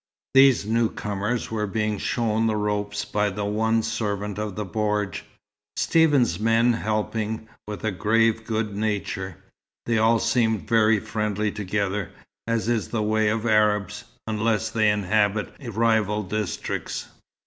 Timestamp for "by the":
3.05-3.45